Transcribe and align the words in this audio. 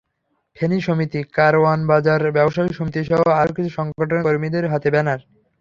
ফেনী 0.57 0.77
সমিতি, 0.81 1.19
কারওয়ান 1.37 1.79
বাজার 1.87 2.21
ব্যবসায়ী 2.37 2.71
সমিতিসহ 2.77 3.19
আরও 3.41 3.55
কিছু 3.57 3.71
সংগঠনের 3.77 4.25
কর্মীদের 4.27 4.65
হাতে 4.71 4.89
ব্যানার। 4.93 5.19